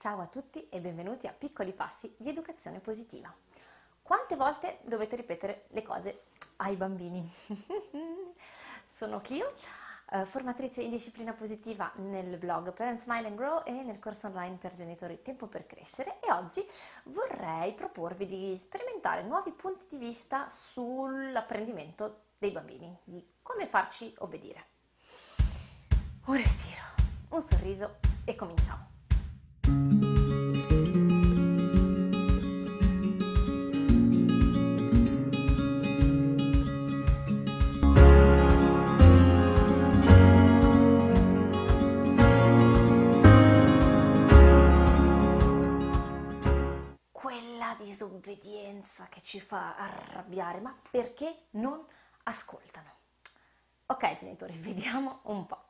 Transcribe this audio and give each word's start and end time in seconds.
Ciao 0.00 0.22
a 0.22 0.26
tutti 0.28 0.66
e 0.70 0.80
benvenuti 0.80 1.26
a 1.26 1.34
Piccoli 1.36 1.74
Passi 1.74 2.14
di 2.16 2.30
Educazione 2.30 2.80
Positiva. 2.80 3.30
Quante 4.00 4.34
volte 4.34 4.78
dovete 4.84 5.14
ripetere 5.14 5.66
le 5.72 5.82
cose 5.82 6.22
ai 6.56 6.74
bambini? 6.74 7.30
Sono 8.88 9.20
Clio, 9.20 9.52
eh, 10.12 10.24
formatrice 10.24 10.80
in 10.80 10.88
disciplina 10.88 11.34
positiva 11.34 11.92
nel 11.96 12.38
blog 12.38 12.72
Parent 12.72 12.98
Smile 12.98 13.26
and 13.26 13.36
Grow 13.36 13.62
e 13.66 13.72
nel 13.72 13.98
corso 13.98 14.28
online 14.28 14.56
per 14.56 14.72
genitori 14.72 15.20
Tempo 15.20 15.48
per 15.48 15.66
Crescere 15.66 16.18
e 16.20 16.32
oggi 16.32 16.66
vorrei 17.04 17.74
proporvi 17.74 18.24
di 18.24 18.56
sperimentare 18.56 19.22
nuovi 19.22 19.50
punti 19.50 19.84
di 19.90 19.98
vista 19.98 20.48
sull'apprendimento 20.48 22.22
dei 22.38 22.52
bambini, 22.52 22.98
di 23.04 23.34
come 23.42 23.66
farci 23.66 24.14
obbedire. 24.20 24.64
Un 26.24 26.36
respiro, 26.36 26.84
un 27.32 27.42
sorriso 27.42 27.98
e 28.24 28.34
cominciamo. 28.34 28.99
Disobbedienza 47.82 49.08
che 49.10 49.20
ci 49.22 49.40
fa 49.40 49.76
arrabbiare, 49.76 50.60
ma 50.60 50.74
perché 50.90 51.48
non 51.52 51.84
ascoltano? 52.24 52.88
Ok 53.86 54.14
genitori, 54.14 54.52
vediamo 54.60 55.20
un 55.24 55.46
po'. 55.46 55.69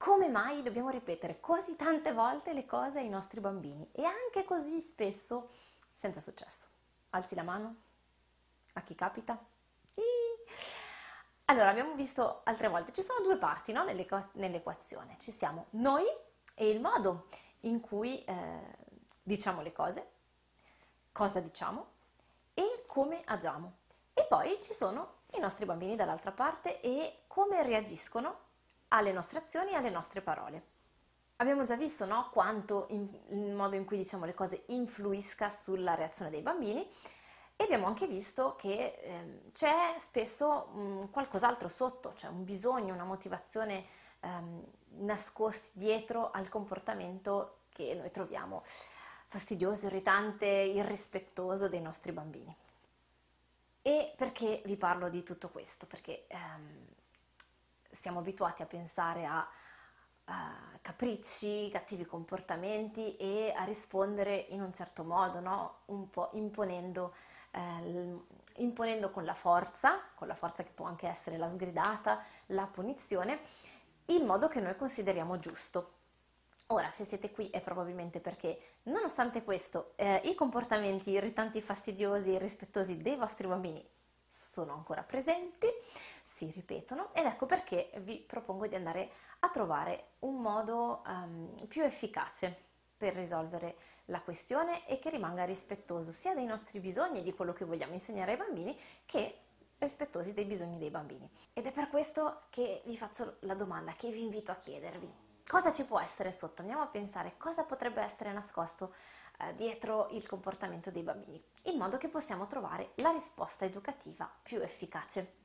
Come 0.00 0.28
mai 0.28 0.62
dobbiamo 0.62 0.88
ripetere 0.88 1.40
così 1.40 1.76
tante 1.76 2.14
volte 2.14 2.54
le 2.54 2.64
cose 2.64 3.00
ai 3.00 3.10
nostri 3.10 3.38
bambini 3.38 3.86
e 3.92 4.02
anche 4.02 4.46
così 4.46 4.80
spesso 4.80 5.50
senza 5.92 6.22
successo? 6.22 6.68
Alzi 7.10 7.34
la 7.34 7.42
mano? 7.42 7.74
A 8.72 8.80
chi 8.80 8.94
capita? 8.94 9.38
Allora, 11.44 11.68
abbiamo 11.68 11.92
visto 11.96 12.40
altre 12.44 12.68
volte, 12.68 12.94
ci 12.94 13.02
sono 13.02 13.20
due 13.20 13.36
parti 13.36 13.72
no? 13.72 13.84
nell'equazione. 13.84 15.16
Ci 15.18 15.30
siamo 15.30 15.66
noi 15.72 16.06
e 16.54 16.70
il 16.70 16.80
modo 16.80 17.26
in 17.64 17.80
cui 17.80 18.24
eh, 18.24 18.76
diciamo 19.22 19.60
le 19.60 19.72
cose, 19.74 20.10
cosa 21.12 21.40
diciamo 21.40 21.86
e 22.54 22.84
come 22.86 23.20
agiamo. 23.26 23.74
E 24.14 24.24
poi 24.24 24.56
ci 24.62 24.72
sono 24.72 25.16
i 25.32 25.40
nostri 25.40 25.66
bambini 25.66 25.94
dall'altra 25.94 26.32
parte 26.32 26.80
e 26.80 27.24
come 27.26 27.62
reagiscono 27.62 28.48
alle 28.90 29.12
nostre 29.12 29.40
azioni 29.40 29.72
e 29.72 29.76
alle 29.76 29.90
nostre 29.90 30.20
parole. 30.20 30.78
Abbiamo 31.36 31.64
già 31.64 31.76
visto 31.76 32.04
no, 32.04 32.28
quanto 32.30 32.86
in, 32.90 33.08
il 33.30 33.54
modo 33.54 33.74
in 33.74 33.84
cui 33.84 33.96
diciamo 33.96 34.24
le 34.26 34.34
cose 34.34 34.64
influisca 34.66 35.48
sulla 35.48 35.94
reazione 35.94 36.30
dei 36.30 36.42
bambini 36.42 36.86
e 37.56 37.64
abbiamo 37.64 37.86
anche 37.86 38.06
visto 38.06 38.56
che 38.56 38.98
eh, 39.02 39.42
c'è 39.52 39.94
spesso 39.98 40.66
mh, 40.66 41.10
qualcos'altro 41.10 41.68
sotto, 41.68 42.14
cioè 42.14 42.30
un 42.30 42.44
bisogno, 42.44 42.94
una 42.94 43.04
motivazione 43.04 43.86
ehm, 44.20 44.64
nascosti 44.98 45.78
dietro 45.78 46.30
al 46.30 46.48
comportamento 46.48 47.60
che 47.70 47.94
noi 47.94 48.10
troviamo 48.10 48.62
fastidioso, 48.64 49.86
irritante, 49.86 50.46
irrispettoso 50.46 51.68
dei 51.68 51.80
nostri 51.80 52.12
bambini. 52.12 52.54
E 53.82 54.12
perché 54.16 54.62
vi 54.66 54.76
parlo 54.76 55.08
di 55.08 55.22
tutto 55.22 55.48
questo? 55.48 55.86
Perché 55.86 56.26
ehm, 56.26 56.86
siamo 57.90 58.20
abituati 58.20 58.62
a 58.62 58.66
pensare 58.66 59.24
a, 59.24 59.46
a, 60.24 60.78
capricci, 60.80 61.68
cattivi 61.70 62.04
comportamenti 62.04 63.16
e 63.16 63.52
a 63.56 63.64
rispondere 63.64 64.46
in 64.50 64.62
un 64.62 64.72
certo 64.72 65.04
modo, 65.04 65.40
no? 65.40 65.80
un 65.86 66.08
po' 66.10 66.30
imponendo, 66.34 67.14
eh, 67.50 68.16
imponendo 68.56 69.10
con 69.10 69.24
la 69.24 69.34
forza, 69.34 70.00
con 70.14 70.26
la 70.28 70.34
forza 70.34 70.62
che 70.62 70.72
può 70.72 70.86
anche 70.86 71.06
essere 71.06 71.36
la 71.36 71.48
sgridata, 71.48 72.22
la 72.46 72.66
punizione, 72.66 73.40
il 74.06 74.24
modo 74.24 74.48
che 74.48 74.60
noi 74.60 74.76
consideriamo 74.76 75.38
giusto. 75.38 75.98
Ora, 76.68 76.88
se 76.90 77.04
siete 77.04 77.32
qui 77.32 77.50
è 77.50 77.60
probabilmente 77.60 78.20
perché, 78.20 78.76
nonostante 78.84 79.42
questo, 79.42 79.92
eh, 79.96 80.20
i 80.24 80.36
comportamenti 80.36 81.10
irritanti, 81.10 81.60
fastidiosi 81.60 82.30
e 82.30 82.34
irrispettosi 82.34 82.96
dei 82.98 83.16
vostri 83.16 83.48
bambini 83.48 83.84
sono 84.24 84.74
ancora 84.74 85.02
presenti, 85.02 85.66
si 86.40 86.50
ripetono 86.54 87.12
ed 87.12 87.26
ecco 87.26 87.44
perché 87.44 87.90
vi 87.98 88.16
propongo 88.16 88.66
di 88.66 88.74
andare 88.74 89.10
a 89.40 89.50
trovare 89.50 90.12
un 90.20 90.40
modo 90.40 91.02
um, 91.06 91.66
più 91.66 91.82
efficace 91.82 92.68
per 92.96 93.14
risolvere 93.14 93.76
la 94.06 94.22
questione 94.22 94.86
e 94.86 94.98
che 94.98 95.10
rimanga 95.10 95.44
rispettoso 95.44 96.10
sia 96.10 96.34
dei 96.34 96.46
nostri 96.46 96.80
bisogni 96.80 97.18
e 97.18 97.22
di 97.22 97.34
quello 97.34 97.52
che 97.52 97.66
vogliamo 97.66 97.92
insegnare 97.92 98.32
ai 98.32 98.36
bambini 98.38 98.78
che 99.04 99.38
rispettosi 99.78 100.32
dei 100.32 100.44
bisogni 100.44 100.78
dei 100.78 100.90
bambini. 100.90 101.28
Ed 101.52 101.66
è 101.66 101.72
per 101.72 101.88
questo 101.88 102.42
che 102.50 102.82
vi 102.86 102.96
faccio 102.96 103.36
la 103.40 103.54
domanda 103.54 103.92
che 103.92 104.10
vi 104.10 104.22
invito 104.22 104.50
a 104.50 104.56
chiedervi. 104.56 105.28
Cosa 105.46 105.72
ci 105.72 105.84
può 105.84 106.00
essere 106.00 106.32
sotto? 106.32 106.62
Andiamo 106.62 106.82
a 106.82 106.86
pensare 106.86 107.34
cosa 107.36 107.64
potrebbe 107.64 108.02
essere 108.02 108.32
nascosto 108.32 108.94
eh, 109.40 109.54
dietro 109.54 110.08
il 110.10 110.26
comportamento 110.26 110.90
dei 110.90 111.02
bambini, 111.02 111.42
in 111.64 111.76
modo 111.76 111.96
che 111.96 112.08
possiamo 112.08 112.46
trovare 112.46 112.92
la 112.96 113.10
risposta 113.10 113.64
educativa 113.64 114.30
più 114.42 114.60
efficace. 114.60 115.38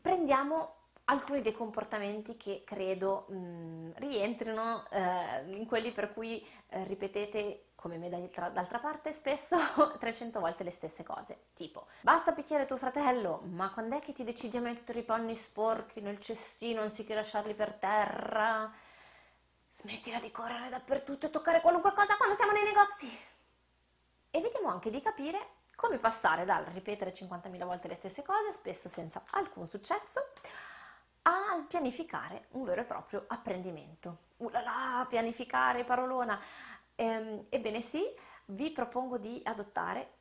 Prendiamo 0.00 0.76
alcuni 1.10 1.42
dei 1.42 1.52
comportamenti 1.52 2.36
che 2.36 2.62
credo 2.64 3.26
mh, 3.28 3.34
mm, 3.34 3.90
rientrino 3.96 4.88
eh, 4.90 5.56
in 5.56 5.66
quelli 5.66 5.92
per 5.92 6.12
cui 6.12 6.46
eh, 6.68 6.84
ripetete 6.84 7.64
come 7.74 7.96
me 7.96 8.08
d'altra, 8.08 8.50
d'altra 8.50 8.78
parte 8.78 9.10
spesso 9.12 9.56
300 9.98 10.38
volte 10.38 10.64
le 10.64 10.70
stesse 10.70 11.02
cose, 11.02 11.46
tipo 11.54 11.86
basta 12.02 12.32
picchiare 12.32 12.66
tuo 12.66 12.76
fratello, 12.76 13.40
ma 13.46 13.70
quando 13.72 13.96
è 13.96 14.00
che 14.00 14.12
ti 14.12 14.22
decidi 14.22 14.58
a 14.58 14.60
mettere 14.60 15.00
i 15.00 15.04
panni 15.04 15.34
sporchi 15.34 16.00
nel 16.00 16.20
cestino 16.20 16.82
anziché 16.82 17.14
lasciarli 17.14 17.54
per 17.54 17.72
terra? 17.72 18.70
Smettila 19.72 20.18
di 20.20 20.30
correre 20.30 20.68
dappertutto 20.68 21.26
e 21.26 21.30
toccare 21.30 21.60
qualunque 21.60 21.92
cosa 21.92 22.16
quando 22.16 22.34
siamo 22.34 22.52
nei 22.52 22.64
negozi. 22.64 23.08
E 24.32 24.40
vediamo 24.40 24.68
anche 24.68 24.90
di 24.90 25.00
capire 25.00 25.38
come 25.80 25.98
passare 25.98 26.44
dal 26.44 26.64
ripetere 26.66 27.12
50.000 27.12 27.64
volte 27.64 27.88
le 27.88 27.94
stesse 27.94 28.22
cose, 28.22 28.52
spesso 28.52 28.88
senza 28.88 29.22
alcun 29.30 29.66
successo, 29.66 30.20
al 31.22 31.64
pianificare 31.66 32.48
un 32.50 32.64
vero 32.64 32.82
e 32.82 32.84
proprio 32.84 33.24
apprendimento. 33.26 34.18
Ulala, 34.36 35.06
pianificare, 35.08 35.84
parolona! 35.84 36.38
Ehm, 36.96 37.46
ebbene 37.48 37.80
sì, 37.80 38.04
vi 38.46 38.70
propongo 38.70 39.16
di 39.16 39.40
adottare, 39.44 40.12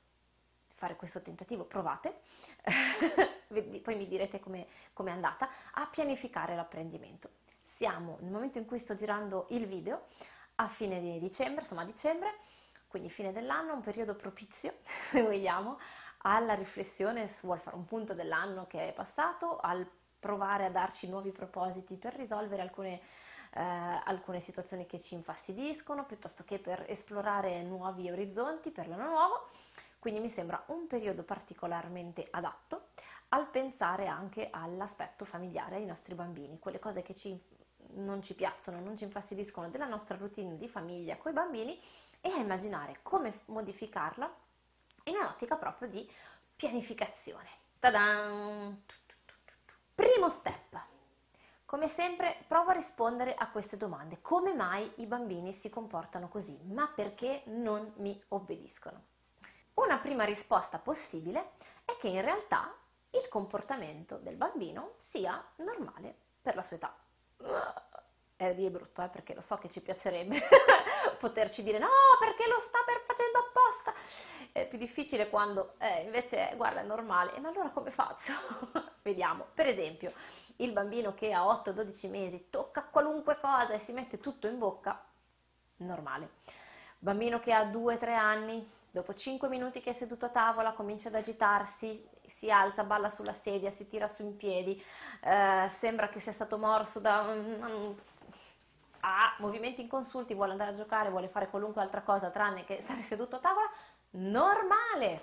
fare 0.74 0.96
questo 0.96 1.22
tentativo, 1.22 1.66
provate, 1.66 2.22
poi 3.84 3.96
mi 3.98 4.08
direte 4.08 4.40
come 4.40 4.66
è 4.96 5.10
andata, 5.10 5.50
a 5.74 5.86
pianificare 5.88 6.56
l'apprendimento 6.56 7.32
siamo 7.80 8.18
nel 8.22 8.32
momento 8.32 8.58
in 8.58 8.66
cui 8.66 8.80
sto 8.80 8.94
girando 8.96 9.46
il 9.52 9.66
video 9.66 10.06
a 10.56 10.68
fine 10.68 11.00
di 11.00 11.20
dicembre, 11.20 11.62
insomma 11.62 11.84
a 11.84 11.86
dicembre, 11.86 12.36
quindi 12.90 13.10
fine 13.10 13.32
dell'anno, 13.32 13.74
un 13.74 13.82
periodo 13.82 14.16
propizio, 14.16 14.74
se 14.84 15.22
vogliamo, 15.22 15.80
alla 16.24 16.56
riflessione 16.56 17.28
su 17.28 17.50
al 17.50 17.62
fare 17.62 17.78
un 17.78 17.86
punto 17.86 18.14
dell'anno 18.14 18.68
che 18.68 18.90
è 18.90 18.94
passato, 18.94 19.60
al 19.60 19.88
provare 20.20 20.66
a 20.66 20.70
darci 20.70 21.08
nuovi 21.08 21.32
propositi 21.32 21.96
per 21.96 22.16
risolvere 22.16 22.64
alcune, 22.64 23.00
eh, 23.54 23.62
alcune 23.62 24.40
situazioni 24.40 24.86
che 24.86 25.00
ci 25.00 25.14
infastidiscono, 25.14 26.06
piuttosto 26.06 26.44
che 26.44 26.58
per 26.58 26.84
esplorare 26.90 27.62
nuovi 27.62 28.10
orizzonti 28.10 28.72
per 28.72 28.88
l'anno 28.88 29.08
nuovo. 29.08 29.48
Quindi 30.00 30.20
mi 30.20 30.30
sembra 30.30 30.62
un 30.68 30.88
periodo 30.88 31.24
particolarmente 31.24 32.28
adatto 32.32 32.88
al 33.30 33.48
pensare 33.48 34.08
anche 34.08 34.50
all'aspetto 34.50 35.26
familiare 35.26 35.76
ai 35.76 35.86
nostri 35.86 36.16
bambini, 36.16 36.58
quelle 36.58 36.80
cose 36.80 37.02
che 37.04 37.14
ci 37.14 37.40
non 37.94 38.22
ci 38.22 38.36
piacciono, 38.36 38.80
non 38.80 38.98
ci 38.98 39.04
infastidiscono 39.04 39.70
della 39.70 39.88
nostra 39.88 40.18
routine 40.18 40.58
di 40.58 40.68
famiglia 40.68 41.18
con 41.18 41.32
i 41.32 41.34
bambini 41.34 41.80
e 42.22 42.30
a 42.30 42.38
immaginare 42.38 43.00
come 43.02 43.42
modificarla 43.46 44.32
in 45.06 45.16
un'ottica 45.16 45.56
proprio 45.56 45.90
di 45.90 46.10
pianificazione. 46.56 47.48
Ta-dan! 47.80 48.84
Primo 49.96 50.30
step. 50.30 50.80
Come 51.66 51.88
sempre 51.88 52.44
provo 52.48 52.72
a 52.72 52.74
rispondere 52.74 53.36
a 53.36 53.50
queste 53.50 53.78
domande. 53.78 54.20
Come 54.22 54.54
mai 54.54 54.92
i 54.96 55.06
bambini 55.06 55.52
si 55.52 55.70
comportano 55.70 56.28
così? 56.28 56.60
Ma 56.64 56.88
perché 56.88 57.44
non 57.46 57.94
mi 57.98 58.20
obbediscono? 58.30 59.04
Una 59.76 59.98
prima 60.00 60.24
risposta 60.24 60.80
possibile 60.80 61.52
è 61.86 61.96
che 62.00 62.08
in 62.08 62.22
realtà 62.22 62.74
il 63.12 63.28
comportamento 63.30 64.18
del 64.18 64.36
bambino 64.36 64.94
sia 64.98 65.44
normale 65.58 66.16
per 66.42 66.56
la 66.56 66.64
sua 66.64 66.78
età 66.78 66.96
è 68.40 68.56
di 68.56 68.70
brutto, 68.70 69.04
eh, 69.04 69.10
perché 69.10 69.34
lo 69.34 69.42
so 69.42 69.58
che 69.58 69.68
ci 69.68 69.82
piacerebbe 69.82 70.40
poterci 71.20 71.62
dire 71.62 71.78
no, 71.78 71.90
perché 72.20 72.48
lo 72.48 72.58
sta 72.60 72.80
per 72.86 73.04
facendo 73.06 73.40
apposta. 73.40 73.94
È 74.54 74.66
più 74.66 74.78
difficile 74.78 75.30
quando 75.30 75.74
eh, 75.78 76.04
invece, 76.04 76.54
guarda, 76.56 76.80
è 76.80 76.84
normale. 76.84 77.36
E 77.36 77.42
ma 77.42 77.50
allora 77.50 77.70
come 77.70 77.92
faccio? 77.92 78.32
Vediamo. 79.04 79.48
Per 79.54 79.68
esempio, 79.68 80.14
il 80.58 80.72
bambino 80.72 81.14
che 81.14 81.34
a 81.34 81.44
8-12 81.44 82.10
mesi 82.10 82.48
tocca 82.50 82.84
qualunque 82.84 83.38
cosa 83.42 83.74
e 83.74 83.78
si 83.78 83.92
mette 83.92 84.20
tutto 84.20 84.48
in 84.48 84.58
bocca, 84.58 85.04
normale. 85.78 86.30
Bambino 86.98 87.40
che 87.42 87.52
ha 87.52 87.64
2-3 87.64 88.10
anni, 88.14 88.72
dopo 88.92 89.14
5 89.14 89.48
minuti 89.48 89.82
che 89.82 89.92
è 89.92 89.94
seduto 89.94 90.26
a 90.26 90.30
tavola 90.30 90.74
comincia 90.74 91.10
ad 91.10 91.16
agitarsi, 91.16 92.08
si 92.26 92.52
alza, 92.52 92.84
balla 92.84 93.10
sulla 93.10 93.34
sedia, 93.34 93.70
si 93.70 93.88
tira 93.88 94.08
su 94.08 94.24
in 94.24 94.36
piedi, 94.36 94.82
eh, 95.22 95.68
sembra 95.70 96.10
che 96.10 96.20
sia 96.20 96.32
stato 96.32 96.58
morso 96.58 97.00
da... 97.00 97.26
Ha 99.02 99.36
movimenti 99.38 99.80
inconsulti, 99.80 100.34
vuole 100.34 100.52
andare 100.52 100.72
a 100.72 100.76
giocare, 100.76 101.10
vuole 101.10 101.30
fare 101.30 101.50
qualunque 101.50 101.82
altra 101.82 102.02
cosa 102.02 102.30
tranne 102.30 102.66
che 102.66 102.82
stare 102.82 103.02
seduto 103.02 103.38
a 103.38 103.40
tavola, 103.40 103.70
normale! 104.12 105.22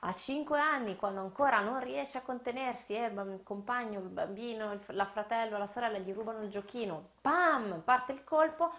a 0.00 0.12
5 0.12 0.60
anni, 0.60 0.96
quando 0.96 1.20
ancora 1.20 1.60
non 1.60 1.80
riesce 1.80 2.18
a 2.18 2.22
contenersi, 2.22 2.94
eh, 2.94 3.06
il 3.06 3.40
compagno, 3.42 3.98
il 3.98 4.06
bambino, 4.06 4.78
la 4.88 5.06
fratello, 5.06 5.58
la 5.58 5.66
sorella 5.66 5.98
gli 5.98 6.12
rubano 6.12 6.42
il 6.42 6.50
giochino, 6.50 7.10
pam, 7.20 7.80
parte 7.80 8.12
il 8.12 8.22
colpo 8.22 8.72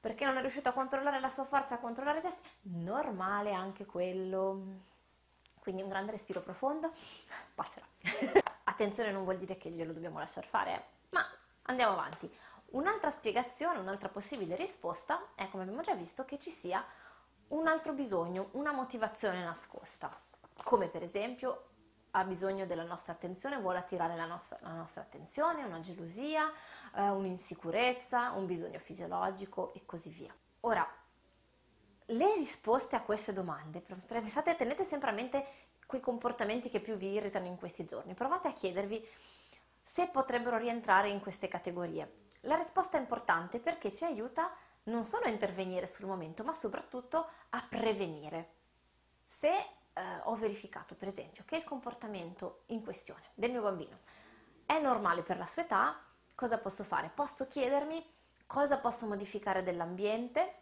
perché 0.00 0.24
non 0.24 0.36
è 0.36 0.40
riuscito 0.40 0.68
a 0.68 0.72
controllare 0.72 1.20
la 1.20 1.28
sua 1.28 1.44
forza, 1.44 1.74
a 1.74 1.78
controllare 1.78 2.18
i 2.18 2.22
gesti, 2.22 2.48
normale 2.62 3.52
anche 3.52 3.84
quello. 3.86 4.86
Quindi 5.60 5.82
un 5.82 5.88
grande 5.88 6.12
respiro 6.12 6.40
profondo, 6.40 6.90
passerà. 7.54 7.86
Attenzione 8.64 9.10
non 9.10 9.24
vuol 9.24 9.36
dire 9.36 9.58
che 9.58 9.70
glielo 9.70 9.92
dobbiamo 9.92 10.18
lasciare 10.18 10.46
fare, 10.46 10.74
eh. 10.74 10.82
ma 11.10 11.26
andiamo 11.62 11.92
avanti. 11.92 12.32
Un'altra 12.70 13.10
spiegazione, 13.10 13.78
un'altra 13.78 14.08
possibile 14.08 14.56
risposta 14.56 15.28
è, 15.34 15.48
come 15.48 15.62
abbiamo 15.64 15.82
già 15.82 15.94
visto, 15.94 16.24
che 16.24 16.38
ci 16.38 16.50
sia 16.50 16.84
un 17.48 17.66
altro 17.66 17.92
bisogno, 17.92 18.48
una 18.52 18.72
motivazione 18.72 19.42
nascosta 19.42 20.26
come 20.64 20.88
per 20.88 21.02
esempio 21.02 21.67
ha 22.12 22.24
bisogno 22.24 22.66
della 22.66 22.84
nostra 22.84 23.12
attenzione, 23.12 23.58
vuole 23.58 23.78
attirare 23.78 24.16
la 24.16 24.26
nostra, 24.26 24.58
la 24.62 24.72
nostra 24.72 25.02
attenzione, 25.02 25.64
una 25.64 25.80
gelosia, 25.80 26.50
eh, 26.94 27.08
un'insicurezza, 27.08 28.30
un 28.30 28.46
bisogno 28.46 28.78
fisiologico 28.78 29.72
e 29.74 29.82
così 29.84 30.10
via. 30.10 30.34
Ora, 30.60 30.86
le 32.06 32.34
risposte 32.36 32.96
a 32.96 33.02
queste 33.02 33.32
domande, 33.32 33.80
pensate, 33.80 34.56
tenete 34.56 34.84
sempre 34.84 35.10
a 35.10 35.12
mente 35.12 35.46
quei 35.86 36.00
comportamenti 36.00 36.70
che 36.70 36.80
più 36.80 36.96
vi 36.96 37.12
irritano 37.12 37.46
in 37.46 37.56
questi 37.56 37.84
giorni, 37.84 38.14
provate 38.14 38.48
a 38.48 38.52
chiedervi 38.52 39.06
se 39.82 40.08
potrebbero 40.08 40.56
rientrare 40.56 41.08
in 41.08 41.20
queste 41.20 41.48
categorie. 41.48 42.26
La 42.42 42.56
risposta 42.56 42.96
è 42.96 43.00
importante 43.00 43.58
perché 43.58 43.90
ci 43.90 44.04
aiuta 44.04 44.50
non 44.84 45.04
solo 45.04 45.24
a 45.24 45.30
intervenire 45.30 45.86
sul 45.86 46.06
momento, 46.06 46.44
ma 46.44 46.52
soprattutto 46.52 47.26
a 47.50 47.66
prevenire. 47.68 48.56
Se 49.26 49.50
eh, 49.98 50.20
ho 50.24 50.34
verificato 50.36 50.94
per 50.94 51.08
esempio 51.08 51.44
che 51.44 51.56
il 51.56 51.64
comportamento 51.64 52.62
in 52.66 52.82
questione 52.82 53.24
del 53.34 53.50
mio 53.50 53.62
bambino 53.62 53.98
è 54.64 54.78
normale 54.80 55.22
per 55.22 55.38
la 55.38 55.46
sua 55.46 55.62
età, 55.62 55.98
cosa 56.34 56.58
posso 56.58 56.84
fare? 56.84 57.10
Posso 57.12 57.48
chiedermi 57.48 58.04
cosa 58.46 58.78
posso 58.78 59.06
modificare 59.06 59.62
dell'ambiente, 59.62 60.54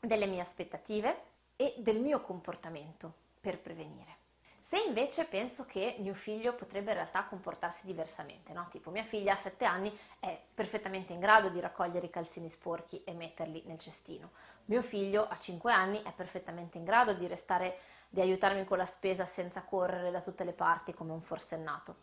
delle 0.00 0.26
mie 0.26 0.40
aspettative 0.40 1.22
e 1.56 1.74
del 1.78 2.00
mio 2.00 2.20
comportamento 2.20 3.12
per 3.40 3.60
prevenire. 3.60 4.22
Se 4.60 4.78
invece 4.78 5.26
penso 5.26 5.66
che 5.66 5.96
mio 5.98 6.14
figlio 6.14 6.54
potrebbe 6.54 6.90
in 6.90 6.96
realtà 6.96 7.24
comportarsi 7.24 7.86
diversamente, 7.86 8.54
no? 8.54 8.66
tipo 8.70 8.90
mia 8.90 9.04
figlia 9.04 9.34
a 9.34 9.36
7 9.36 9.64
anni 9.66 9.94
è 10.18 10.40
perfettamente 10.54 11.12
in 11.12 11.20
grado 11.20 11.50
di 11.50 11.60
raccogliere 11.60 12.06
i 12.06 12.10
calzini 12.10 12.48
sporchi 12.48 13.04
e 13.04 13.12
metterli 13.12 13.62
nel 13.66 13.78
cestino, 13.78 14.30
mio 14.66 14.80
figlio 14.80 15.28
a 15.28 15.38
5 15.38 15.70
anni 15.70 16.02
è 16.02 16.12
perfettamente 16.12 16.78
in 16.78 16.84
grado 16.84 17.12
di 17.12 17.26
restare 17.26 17.78
di 18.14 18.20
aiutarmi 18.20 18.64
con 18.64 18.78
la 18.78 18.86
spesa 18.86 19.24
senza 19.24 19.62
correre 19.62 20.12
da 20.12 20.22
tutte 20.22 20.44
le 20.44 20.52
parti 20.52 20.94
come 20.94 21.10
un 21.10 21.20
forsennato. 21.20 21.96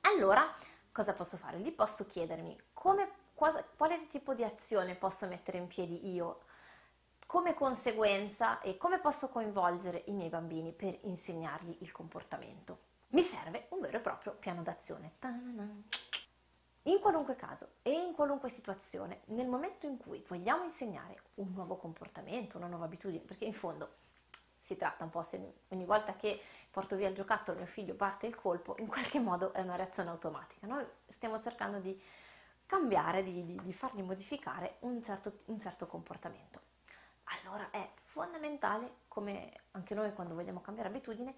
Allora, 0.00 0.52
cosa 0.90 1.12
posso 1.12 1.36
fare? 1.36 1.60
Gli 1.60 1.70
posso 1.70 2.04
chiedermi 2.04 2.60
come, 2.72 3.08
cosa, 3.36 3.64
quale 3.76 4.08
tipo 4.08 4.34
di 4.34 4.42
azione 4.42 4.96
posso 4.96 5.28
mettere 5.28 5.58
in 5.58 5.68
piedi 5.68 6.12
io 6.12 6.40
come 7.26 7.54
conseguenza 7.54 8.60
e 8.60 8.76
come 8.76 8.98
posso 8.98 9.28
coinvolgere 9.28 10.02
i 10.06 10.10
miei 10.10 10.30
bambini 10.30 10.72
per 10.72 10.98
insegnargli 11.02 11.76
il 11.78 11.92
comportamento. 11.92 12.78
Mi 13.10 13.22
serve 13.22 13.66
un 13.68 13.78
vero 13.78 13.98
e 13.98 14.00
proprio 14.00 14.32
piano 14.32 14.62
d'azione. 14.64 15.12
In 16.84 16.98
qualunque 16.98 17.36
caso 17.36 17.74
e 17.82 17.92
in 17.92 18.14
qualunque 18.14 18.48
situazione, 18.48 19.20
nel 19.26 19.46
momento 19.46 19.86
in 19.86 19.96
cui 19.96 20.24
vogliamo 20.26 20.64
insegnare 20.64 21.22
un 21.34 21.52
nuovo 21.52 21.76
comportamento, 21.76 22.56
una 22.56 22.66
nuova 22.66 22.86
abitudine, 22.86 23.22
perché 23.22 23.44
in 23.44 23.52
fondo 23.52 23.92
si 24.70 24.76
tratta 24.76 25.02
un 25.02 25.10
po' 25.10 25.22
se 25.22 25.54
ogni 25.68 25.84
volta 25.84 26.14
che 26.14 26.40
porto 26.70 26.94
via 26.94 27.08
il 27.08 27.14
giocattolo 27.14 27.58
mio 27.58 27.66
figlio 27.66 27.94
parte 27.94 28.28
il 28.28 28.36
colpo, 28.36 28.76
in 28.78 28.86
qualche 28.86 29.18
modo 29.18 29.52
è 29.52 29.62
una 29.62 29.74
reazione 29.74 30.10
automatica. 30.10 30.68
Noi 30.68 30.86
stiamo 31.06 31.40
cercando 31.40 31.80
di 31.80 32.00
cambiare, 32.66 33.24
di, 33.24 33.44
di, 33.44 33.60
di 33.60 33.72
fargli 33.72 34.02
modificare 34.02 34.76
un 34.80 35.02
certo, 35.02 35.40
un 35.46 35.58
certo 35.58 35.88
comportamento. 35.88 36.60
Allora 37.42 37.70
è 37.70 37.88
fondamentale, 38.02 38.98
come 39.08 39.52
anche 39.72 39.94
noi 39.94 40.12
quando 40.12 40.34
vogliamo 40.34 40.60
cambiare 40.60 40.88
abitudine, 40.88 41.34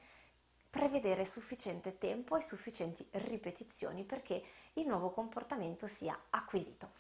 prevedere 0.69 1.25
sufficiente 1.25 1.97
tempo 1.97 2.37
e 2.37 2.43
sufficienti 2.43 3.07
ripetizioni 3.13 4.05
perché 4.05 4.43
il 4.75 4.87
nuovo 4.87 5.11
comportamento 5.11 5.87
sia 5.87 6.19
acquisito. 6.31 6.91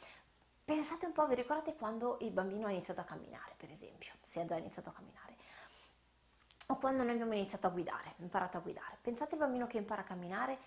Pensate 0.64 1.04
un 1.04 1.12
po', 1.12 1.26
vi 1.26 1.34
ricordate 1.34 1.74
quando 1.74 2.16
il 2.20 2.30
bambino 2.30 2.68
ha 2.68 2.70
iniziato 2.70 3.00
a 3.00 3.04
camminare, 3.04 3.52
per 3.58 3.70
esempio, 3.70 4.12
se 4.22 4.40
ha 4.40 4.44
già 4.46 4.56
iniziato 4.56 4.88
a 4.88 4.92
camminare 4.92 5.31
o 6.72 6.76
quando 6.78 7.02
noi 7.02 7.12
abbiamo 7.12 7.34
iniziato 7.34 7.66
a 7.66 7.70
guidare, 7.70 8.14
imparato 8.18 8.56
a 8.56 8.60
guidare. 8.60 8.96
Pensate 9.02 9.34
al 9.34 9.40
bambino 9.40 9.66
che 9.66 9.76
impara 9.76 10.00
a 10.00 10.04
camminare 10.04 10.58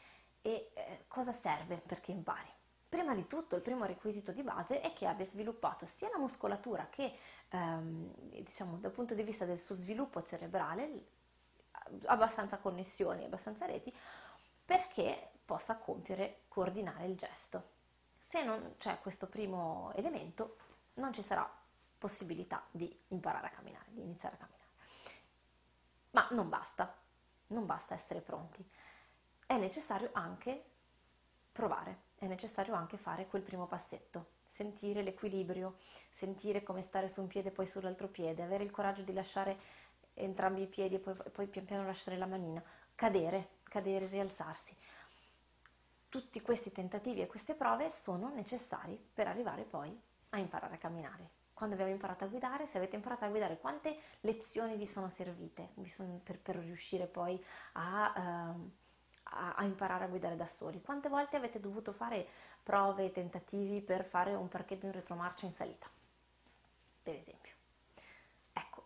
e 0.41 0.71
eh, 0.73 1.05
cosa 1.07 1.31
serve 1.31 1.77
perché 1.77 2.11
impari. 2.11 2.47
Prima 2.87 3.15
di 3.15 3.25
tutto 3.27 3.55
il 3.55 3.63
primo 3.63 3.85
requisito 3.85 4.31
di 4.31 4.43
base 4.43 4.81
è 4.81 4.93
che 4.93 5.07
abbia 5.07 5.25
sviluppato 5.25 5.87
sia 5.87 6.09
la 6.09 6.19
muscolatura 6.19 6.87
che 6.89 7.11
ehm, 7.49 8.13
diciamo 8.43 8.77
dal 8.77 8.91
punto 8.91 9.15
di 9.15 9.23
vista 9.23 9.45
del 9.45 9.57
suo 9.57 9.73
sviluppo 9.73 10.21
cerebrale 10.21 11.07
abbastanza 12.05 12.57
connessioni, 12.59 13.25
abbastanza 13.25 13.65
reti 13.65 13.93
perché 14.63 15.31
possa 15.43 15.77
compiere, 15.77 16.43
coordinare 16.47 17.07
il 17.07 17.17
gesto. 17.17 17.73
Se 18.19 18.43
non 18.43 18.75
c'è 18.77 18.99
questo 19.01 19.27
primo 19.27 19.91
elemento 19.95 20.57
non 20.95 21.11
ci 21.11 21.23
sarà 21.23 21.49
possibilità 21.97 22.63
di 22.69 22.95
imparare 23.07 23.47
a 23.47 23.49
camminare, 23.49 23.85
di 23.89 24.01
iniziare 24.01 24.35
a 24.35 24.37
camminare. 24.37 24.64
Ma 26.15 26.25
non 26.31 26.47
basta, 26.47 26.95
non 27.47 27.65
basta 27.65 27.93
essere 27.93 28.21
pronti. 28.21 28.65
È 29.45 29.57
necessario 29.57 30.11
anche 30.13 30.63
provare, 31.51 32.03
è 32.15 32.25
necessario 32.25 32.73
anche 32.73 32.95
fare 32.95 33.27
quel 33.27 33.41
primo 33.41 33.67
passetto, 33.67 34.27
sentire 34.47 35.01
l'equilibrio, 35.01 35.75
sentire 36.09 36.63
come 36.63 36.81
stare 36.81 37.09
su 37.09 37.19
un 37.19 37.27
piede 37.27 37.49
e 37.49 37.51
poi 37.51 37.67
sull'altro 37.67 38.07
piede, 38.07 38.43
avere 38.43 38.63
il 38.63 38.71
coraggio 38.71 39.01
di 39.01 39.11
lasciare 39.11 39.59
entrambi 40.13 40.61
i 40.61 40.67
piedi 40.67 40.95
e 40.95 40.99
poi, 40.99 41.15
poi 41.33 41.47
pian 41.47 41.65
piano 41.65 41.85
lasciare 41.85 42.17
la 42.17 42.27
manina, 42.27 42.63
cadere, 42.95 43.57
cadere, 43.63 44.07
rialzarsi. 44.07 44.73
Tutti 46.07 46.39
questi 46.39 46.71
tentativi 46.71 47.19
e 47.19 47.27
queste 47.27 47.55
prove 47.55 47.89
sono 47.89 48.29
necessari 48.33 48.97
per 49.13 49.27
arrivare 49.27 49.63
poi 49.63 49.93
a 50.29 50.37
imparare 50.37 50.75
a 50.75 50.77
camminare 50.77 51.43
quando 51.55 51.75
abbiamo 51.75 51.93
imparato 51.93 52.25
a 52.25 52.27
guidare, 52.27 52.67
se 52.67 52.77
avete 52.77 52.97
imparato 52.97 53.23
a 53.23 53.29
guidare, 53.29 53.57
quante 53.57 53.97
lezioni 54.21 54.75
vi 54.75 54.85
sono 54.85 55.09
servite 55.09 55.69
vi 55.75 55.87
sono 55.87 56.19
per, 56.21 56.37
per, 56.37 56.57
riuscire 56.57 57.07
poi 57.07 57.41
a, 57.73 58.13
uh, 58.53 58.71
a, 59.23 59.55
a, 59.55 59.63
imparare 59.63 60.03
a 60.03 60.07
guidare 60.07 60.35
da 60.35 60.45
soli? 60.45 60.81
Quante 60.81 61.07
volte 61.07 61.37
avete 61.37 61.61
dovuto 61.61 61.93
fare 61.93 62.27
prove 62.61 63.11
tentativi 63.13 63.81
per 63.81 64.03
fare 64.03 64.35
un 64.35 64.49
parcheggio 64.49 64.87
in 64.87 64.91
retromarcia 64.91 65.45
in 65.45 65.53
salita, 65.53 65.87
per 67.01 67.15
esempio? 67.15 67.53
Ecco, 68.51 68.83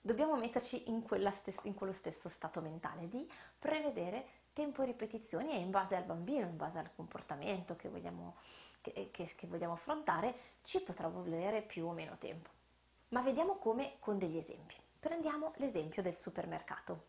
dobbiamo 0.00 0.36
metterci 0.36 0.90
in, 0.90 1.04
stes- 1.32 1.64
in 1.64 1.74
quello 1.74 1.92
stesso 1.92 2.28
stato 2.28 2.60
mentale 2.60 3.08
di 3.08 3.30
prevedere 3.60 4.41
tempo 4.52 4.82
e 4.82 4.86
ripetizioni 4.86 5.52
e 5.52 5.58
in 5.58 5.70
base 5.70 5.96
al 5.96 6.04
bambino, 6.04 6.46
in 6.46 6.56
base 6.56 6.78
al 6.78 6.90
comportamento 6.94 7.76
che 7.76 7.88
vogliamo, 7.88 8.36
che, 8.80 9.10
che, 9.10 9.34
che 9.34 9.46
vogliamo 9.46 9.74
affrontare, 9.74 10.34
ci 10.62 10.82
potrà 10.82 11.08
volere 11.08 11.62
più 11.62 11.86
o 11.86 11.92
meno 11.92 12.16
tempo. 12.18 12.50
Ma 13.08 13.20
vediamo 13.20 13.56
come 13.56 13.96
con 13.98 14.18
degli 14.18 14.36
esempi. 14.36 14.74
Prendiamo 14.98 15.52
l'esempio 15.56 16.02
del 16.02 16.16
supermercato. 16.16 17.06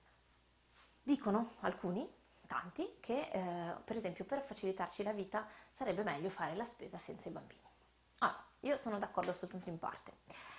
Dicono 1.02 1.54
alcuni, 1.62 2.08
tanti, 2.48 2.98
che 3.00 3.30
eh, 3.32 3.76
per 3.84 3.96
esempio 3.96 4.26
per 4.26 4.42
facilitarci 4.42 5.04
la 5.04 5.14
vita 5.14 5.48
sarebbe 5.72 6.04
meglio 6.04 6.30
fare 6.30 6.56
la 6.56 6.66
spesa 6.66 6.98
senza 6.98 7.30
i 7.30 7.32
bambini. 7.32 7.62
Allora, 8.20 8.44
io 8.62 8.78
sono 8.78 8.98
d'accordo 8.98 9.34
soltanto 9.34 9.70
in 9.70 9.80
parte 9.80 10.53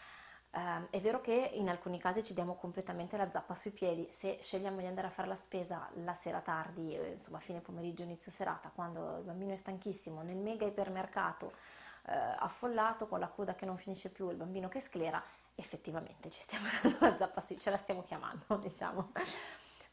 è 0.91 1.01
vero 1.01 1.21
che 1.21 1.51
in 1.55 1.69
alcuni 1.69 1.99
casi 1.99 2.23
ci 2.25 2.35
diamo 2.35 2.55
completamente 2.55 3.17
la 3.17 3.31
zappa 3.31 3.55
sui 3.55 3.71
piedi, 3.71 4.09
se 4.11 4.39
scegliamo 4.41 4.79
di 4.79 4.87
andare 4.87 5.07
a 5.07 5.11
fare 5.11 5.29
la 5.29 5.37
spesa 5.37 5.89
la 6.03 6.15
sera 6.15 6.41
tardi, 6.41 6.95
eh, 6.95 7.11
insomma 7.13 7.39
fine 7.39 7.61
pomeriggio, 7.61 8.03
inizio 8.03 8.33
serata, 8.33 8.71
quando 8.75 9.19
il 9.19 9.25
bambino 9.25 9.53
è 9.53 9.57
stanchissimo, 9.57 10.23
nel 10.23 10.37
mega 10.37 10.67
ipermercato 10.67 11.47
uh, 11.47 12.11
affollato 12.39 13.07
con 13.07 13.21
la 13.21 13.29
coda 13.29 13.55
che 13.55 13.67
non 13.67 13.77
finisce 13.77 14.11
più, 14.11 14.31
il 14.31 14.37
bambino 14.37 14.69
che 14.69 14.81
sclera, 14.81 15.23
effettivamente 15.55 16.31
ci 16.31 16.41
stiamo 16.41 16.67
dando 16.83 16.99
la 17.01 17.17
zappa 17.17 17.41
sui, 17.41 17.59
ce 17.59 17.71
la 17.71 17.77
stiamo 17.77 18.03
chiamando, 18.03 18.57
diciamo. 18.63 19.13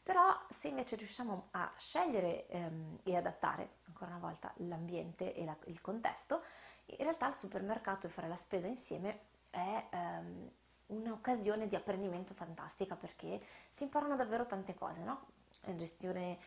Però 0.02 0.36
se 0.48 0.68
invece 0.68 0.96
riusciamo 0.96 1.48
a 1.52 1.72
scegliere 1.76 2.46
um, 2.50 2.98
e 3.04 3.16
adattare 3.16 3.76
ancora 3.86 4.10
una 4.10 4.18
volta 4.18 4.52
l'ambiente 4.56 5.32
e 5.34 5.44
la, 5.44 5.56
il 5.66 5.80
contesto, 5.80 6.42
in 6.86 7.04
realtà 7.04 7.28
il 7.28 7.34
supermercato 7.34 8.06
e 8.06 8.10
fare 8.10 8.26
la 8.26 8.36
spesa 8.36 8.66
insieme 8.66 9.30
è 9.50 9.86
um, 9.92 10.50
un'occasione 10.92 11.68
di 11.68 11.76
apprendimento 11.76 12.34
fantastica 12.34 12.96
perché 12.96 13.40
si 13.70 13.84
imparano 13.84 14.16
davvero 14.16 14.46
tante 14.46 14.74
cose, 14.74 15.02
no? 15.02 15.40
gestione, 15.76 16.38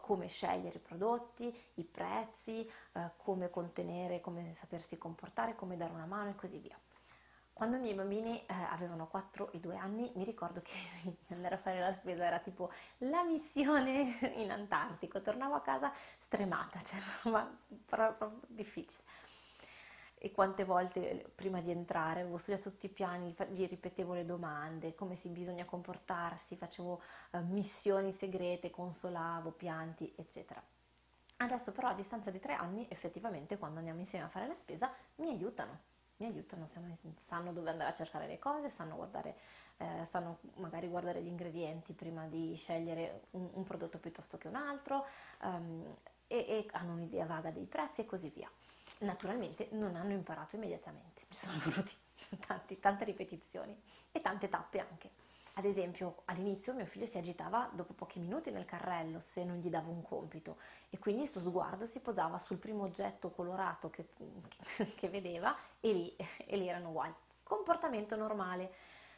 come 0.00 0.26
scegliere 0.26 0.78
i 0.78 0.80
prodotti, 0.80 1.54
i 1.74 1.84
prezzi, 1.84 2.68
eh, 2.92 3.10
come 3.16 3.50
contenere, 3.50 4.20
come 4.20 4.54
sapersi 4.54 4.96
comportare, 4.96 5.54
come 5.54 5.76
dare 5.76 5.92
una 5.92 6.06
mano 6.06 6.30
e 6.30 6.34
così 6.34 6.58
via. 6.58 6.78
Quando 7.52 7.76
i 7.76 7.80
miei 7.80 7.94
bambini 7.94 8.38
eh, 8.46 8.54
avevano 8.70 9.06
4 9.06 9.52
e 9.52 9.60
2 9.60 9.76
anni 9.76 10.10
mi 10.14 10.24
ricordo 10.24 10.62
che 10.62 10.72
andare 11.28 11.56
a 11.56 11.58
fare 11.58 11.78
la 11.80 11.92
spesa 11.92 12.24
era 12.24 12.38
tipo 12.38 12.72
la 12.98 13.22
missione 13.22 14.18
in 14.36 14.50
Antartico, 14.50 15.20
tornavo 15.20 15.54
a 15.54 15.60
casa 15.60 15.92
stremata, 16.18 16.80
cioè 16.82 16.98
ma 17.30 17.58
proprio 17.84 18.40
difficile. 18.46 19.04
E 20.24 20.30
quante 20.30 20.64
volte 20.64 21.32
prima 21.34 21.60
di 21.60 21.72
entrare 21.72 22.20
avevo 22.20 22.38
studiato 22.38 22.70
tutti 22.70 22.86
i 22.86 22.90
piani, 22.90 23.34
gli 23.50 23.66
ripetevo 23.66 24.14
le 24.14 24.24
domande, 24.24 24.94
come 24.94 25.16
si 25.16 25.30
bisogna 25.30 25.64
comportarsi, 25.64 26.54
facevo 26.54 27.02
eh, 27.32 27.40
missioni 27.40 28.12
segrete, 28.12 28.70
consolavo, 28.70 29.50
pianti, 29.50 30.12
eccetera. 30.16 30.62
Adesso 31.38 31.72
però 31.72 31.88
a 31.88 31.94
distanza 31.94 32.30
di 32.30 32.38
tre 32.38 32.54
anni 32.54 32.86
effettivamente 32.88 33.58
quando 33.58 33.78
andiamo 33.78 33.98
insieme 33.98 34.26
a 34.26 34.28
fare 34.28 34.46
la 34.46 34.54
spesa 34.54 34.92
mi 35.16 35.28
aiutano 35.28 35.90
mi 36.22 36.26
aiutano, 36.26 36.66
sanno 36.66 37.52
dove 37.52 37.70
andare 37.70 37.90
a 37.90 37.92
cercare 37.92 38.26
le 38.28 38.38
cose, 38.38 38.68
sanno, 38.68 38.94
guardare, 38.94 39.36
eh, 39.78 40.04
sanno 40.08 40.38
magari 40.56 40.86
guardare 40.86 41.20
gli 41.20 41.26
ingredienti 41.26 41.92
prima 41.92 42.26
di 42.26 42.54
scegliere 42.56 43.24
un, 43.30 43.48
un 43.52 43.64
prodotto 43.64 43.98
piuttosto 43.98 44.38
che 44.38 44.46
un 44.46 44.54
altro 44.54 45.04
um, 45.42 45.84
e, 46.28 46.36
e 46.36 46.68
hanno 46.72 46.92
un'idea 46.92 47.26
vaga 47.26 47.50
dei 47.50 47.66
prezzi 47.66 48.02
e 48.02 48.06
così 48.06 48.30
via. 48.30 48.48
Naturalmente 49.02 49.68
non 49.72 49.96
hanno 49.96 50.12
imparato 50.12 50.56
immediatamente, 50.56 51.22
ci 51.28 51.46
sono 51.46 51.58
voluti 51.64 51.92
tanti, 52.46 52.78
tante 52.78 53.04
ripetizioni 53.04 53.76
e 54.12 54.20
tante 54.20 54.48
tappe 54.48 54.78
anche. 54.78 55.10
Ad 55.54 55.64
esempio, 55.66 56.22
all'inizio 56.26 56.72
mio 56.72 56.86
figlio 56.86 57.04
si 57.04 57.18
agitava 57.18 57.68
dopo 57.72 57.92
pochi 57.92 58.18
minuti 58.18 58.50
nel 58.50 58.64
carrello 58.64 59.20
se 59.20 59.44
non 59.44 59.58
gli 59.58 59.68
davo 59.68 59.90
un 59.90 60.02
compito 60.02 60.56
e 60.88 60.98
quindi 60.98 61.22
il 61.22 61.28
suo 61.28 61.42
sguardo 61.42 61.84
si 61.84 62.00
posava 62.00 62.38
sul 62.38 62.56
primo 62.56 62.84
oggetto 62.84 63.30
colorato 63.30 63.90
che, 63.90 64.06
che 64.96 65.08
vedeva 65.08 65.54
e 65.80 65.92
lì, 65.92 66.16
e 66.46 66.56
lì 66.56 66.68
erano 66.68 66.88
uguali. 66.88 67.12
Comportamento 67.42 68.16
normale 68.16 68.72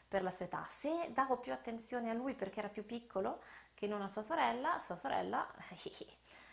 per 0.08 0.22
la 0.22 0.30
sua 0.30 0.46
età. 0.46 0.66
Se 0.68 1.10
davo 1.12 1.36
più 1.38 1.52
attenzione 1.52 2.10
a 2.10 2.14
lui 2.14 2.34
perché 2.34 2.58
era 2.58 2.68
più 2.68 2.84
piccolo 2.84 3.42
che 3.74 3.86
non 3.86 4.02
a 4.02 4.08
sua 4.08 4.22
sorella, 4.22 4.80
sua 4.80 4.96
sorella 4.96 5.46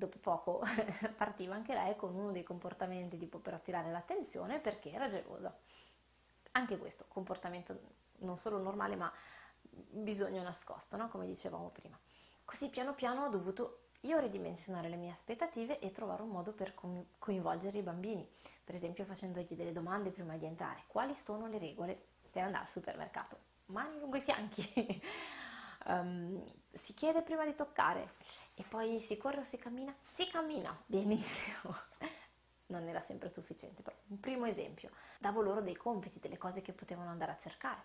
dopo 0.00 0.18
poco 0.18 0.62
partiva 1.16 1.54
anche 1.54 1.74
lei 1.74 1.94
con 1.94 2.14
uno 2.14 2.32
dei 2.32 2.42
comportamenti 2.42 3.18
tipo 3.18 3.38
per 3.38 3.54
attirare 3.54 3.90
l'attenzione 3.90 4.58
perché 4.58 4.90
era 4.90 5.06
gelosa. 5.06 5.54
Anche 6.52 6.78
questo 6.78 7.04
comportamento 7.06 7.78
non 8.20 8.38
solo 8.38 8.58
normale 8.58 8.96
ma 8.96 9.12
bisogno 9.62 10.42
nascosto, 10.42 10.96
no? 10.96 11.08
come 11.08 11.26
dicevamo 11.26 11.68
prima. 11.68 11.98
Così 12.44 12.70
piano 12.70 12.94
piano 12.94 13.26
ho 13.26 13.28
dovuto 13.28 13.82
io 14.04 14.18
ridimensionare 14.18 14.88
le 14.88 14.96
mie 14.96 15.10
aspettative 15.10 15.78
e 15.78 15.92
trovare 15.92 16.22
un 16.22 16.30
modo 16.30 16.52
per 16.52 16.74
coinvolgere 17.18 17.78
i 17.78 17.82
bambini, 17.82 18.26
per 18.64 18.74
esempio 18.74 19.04
facendogli 19.04 19.54
delle 19.54 19.72
domande 19.72 20.10
prima 20.10 20.36
di 20.36 20.46
entrare. 20.46 20.84
Quali 20.86 21.14
sono 21.14 21.46
le 21.46 21.58
regole 21.58 22.02
per 22.30 22.44
andare 22.44 22.64
al 22.64 22.70
supermercato? 22.70 23.36
Mani 23.66 23.98
lungo 24.00 24.16
i 24.16 24.22
fianchi. 24.22 25.02
um, 25.86 26.42
si 26.72 26.94
chiede 26.94 27.22
prima 27.22 27.44
di 27.44 27.54
toccare 27.54 28.14
e 28.54 28.64
poi 28.68 28.98
si 28.98 29.16
corre 29.16 29.40
o 29.40 29.44
si 29.44 29.58
cammina? 29.58 29.94
Si 30.02 30.28
cammina, 30.28 30.76
benissimo. 30.86 31.74
non 32.70 32.88
era 32.88 33.00
sempre 33.00 33.28
sufficiente, 33.28 33.82
però 33.82 33.96
un 34.08 34.20
primo 34.20 34.46
esempio. 34.46 34.90
Davo 35.18 35.42
loro 35.42 35.60
dei 35.60 35.76
compiti, 35.76 36.18
delle 36.18 36.38
cose 36.38 36.62
che 36.62 36.72
potevano 36.72 37.10
andare 37.10 37.32
a 37.32 37.36
cercare 37.36 37.82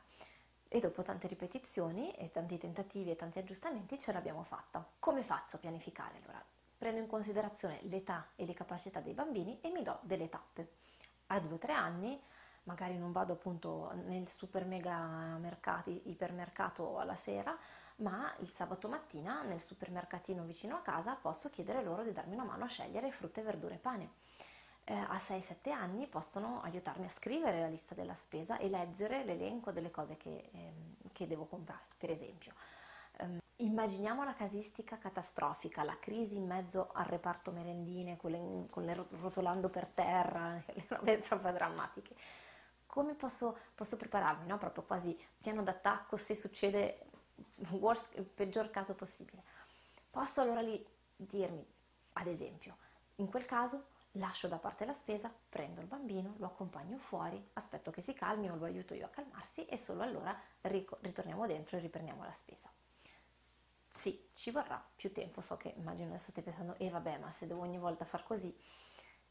e 0.68 0.80
dopo 0.80 1.04
tante 1.04 1.28
ripetizioni 1.28 2.12
e 2.16 2.32
tanti 2.32 2.58
tentativi 2.58 3.12
e 3.12 3.16
tanti 3.16 3.40
aggiustamenti 3.40 4.00
ce 4.00 4.12
l'abbiamo 4.12 4.44
fatta. 4.44 4.86
Come 5.00 5.24
faccio 5.24 5.56
a 5.56 5.60
pianificare 5.60 6.18
allora? 6.24 6.44
Prendo 6.78 7.00
in 7.00 7.08
considerazione 7.08 7.80
l'età 7.84 8.30
e 8.36 8.46
le 8.46 8.54
capacità 8.54 9.00
dei 9.00 9.14
bambini 9.14 9.60
e 9.62 9.70
mi 9.70 9.84
do 9.84 10.00
delle 10.02 10.30
tappe. 10.30 10.72
A 11.28 11.38
2-3 11.38 11.72
anni 11.72 12.22
magari 12.66 12.98
non 12.98 13.12
vado 13.12 13.34
appunto 13.34 13.92
nel 14.06 14.28
super 14.28 14.66
mega 14.66 15.38
mercato, 15.40 15.90
ipermercato 15.90 17.00
alla 17.00 17.16
sera, 17.16 17.58
ma 17.98 18.32
il 18.40 18.50
sabato 18.50 18.88
mattina 18.88 19.42
nel 19.42 19.62
supermercatino 19.62 20.44
vicino 20.44 20.76
a 20.76 20.82
casa 20.82 21.16
posso 21.16 21.50
chiedere 21.50 21.82
loro 21.84 22.04
di 22.04 22.12
darmi 22.12 22.34
una 22.34 22.44
mano 22.44 22.66
a 22.66 22.68
scegliere 22.68 23.12
frutta, 23.12 23.42
verdure 23.42 23.76
e 23.76 23.80
pane 23.80 24.10
eh, 24.86 24.94
a 24.94 25.18
6-7 25.18 25.72
anni 25.72 26.08
possono 26.08 26.62
aiutarmi 26.62 27.06
a 27.06 27.10
scrivere 27.10 27.60
la 27.60 27.68
lista 27.68 27.96
della 27.96 28.14
spesa 28.14 28.58
e 28.60 28.70
leggere 28.70 29.24
l'elenco 29.24 29.72
delle 29.72 29.90
cose 29.90 30.16
che, 30.16 30.50
ehm, 30.52 30.96
che 31.12 31.28
devo 31.28 31.46
comprare, 31.46 31.86
per 31.98 32.12
esempio. 32.12 32.54
Um, 33.18 33.40
immaginiamo 33.58 34.24
la 34.24 34.34
casistica 34.34 34.98
catastrofica, 34.98 35.84
la 35.84 35.98
crisi 36.00 36.38
in 36.38 36.46
mezzo 36.46 36.92
al 36.94 37.06
reparto 37.06 37.52
merendine, 37.52 38.18
con 38.18 38.32
le, 38.32 38.68
con 38.70 38.84
le 38.84 38.94
rotolando 39.22 39.70
per 39.70 39.88
terra, 39.88 40.62
le 40.72 40.86
robe 40.88 41.18
proprio 41.18 41.52
drammatiche. 41.52 42.16
Come 42.96 43.14
posso, 43.14 43.58
posso 43.76 43.98
prepararmi, 43.98 44.48
no? 44.48 44.58
Proprio 44.58 44.84
quasi 44.84 45.20
piano 45.42 45.62
d'attacco 45.62 46.16
se 46.16 46.34
succede 46.34 47.08
worst, 47.72 48.16
il 48.16 48.24
peggior 48.24 48.70
caso 48.70 48.96
possibile. 48.96 49.44
Posso 50.10 50.40
allora 50.40 50.62
lì 50.62 50.82
dirmi, 51.14 51.62
ad 52.14 52.28
esempio, 52.28 52.78
in 53.16 53.28
quel 53.28 53.46
caso 53.46 53.88
lascio 54.12 54.48
da 54.48 54.60
parte 54.60 54.86
la 54.86 54.94
spesa, 54.94 55.30
prendo 55.50 55.82
il 55.82 55.88
bambino, 55.88 56.36
lo 56.38 56.46
accompagno 56.46 56.98
fuori, 56.98 57.50
aspetto 57.52 57.92
che 57.92 58.00
si 58.00 58.14
calmi 58.14 58.50
o 58.50 58.56
lo 58.56 58.64
aiuto 58.64 58.94
io 58.94 59.08
a 59.08 59.10
calmarsi 59.10 59.66
e 59.66 59.78
solo 59.78 60.02
allora 60.02 60.34
ritorniamo 60.62 61.46
dentro 61.48 61.76
e 61.76 61.82
riprendiamo 61.82 62.24
la 62.24 62.32
spesa. 62.32 62.72
Sì, 63.90 64.30
ci 64.32 64.52
vorrà 64.52 64.82
più 64.96 65.12
tempo, 65.12 65.42
so 65.42 65.58
che 65.58 65.74
immagino 65.76 66.08
adesso 66.08 66.32
stai 66.32 66.44
pensando, 66.44 66.76
e 66.78 66.86
eh 66.86 66.90
vabbè, 66.92 67.18
ma 67.18 67.30
se 67.34 67.46
devo 67.46 67.60
ogni 67.60 67.78
volta 67.78 68.06
far 68.06 68.24
così, 68.24 68.58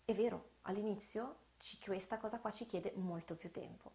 è 0.04 0.12
vero, 0.12 0.50
all'inizio 0.64 1.43
ci, 1.58 1.78
questa 1.78 2.18
cosa 2.18 2.38
qua 2.38 2.50
ci 2.50 2.66
chiede 2.66 2.92
molto 2.96 3.34
più 3.34 3.50
tempo. 3.50 3.90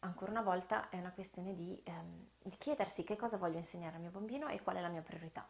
Ancora 0.00 0.30
una 0.30 0.42
volta 0.42 0.88
è 0.88 0.98
una 0.98 1.12
questione 1.12 1.54
di, 1.54 1.78
ehm, 1.84 2.26
di 2.42 2.56
chiedersi 2.56 3.04
che 3.04 3.16
cosa 3.16 3.36
voglio 3.36 3.58
insegnare 3.58 3.96
al 3.96 4.02
mio 4.02 4.10
bambino 4.10 4.48
e 4.48 4.62
qual 4.62 4.76
è 4.76 4.80
la 4.80 4.88
mia 4.88 5.02
priorità 5.02 5.46